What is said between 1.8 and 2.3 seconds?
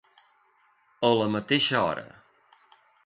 hora.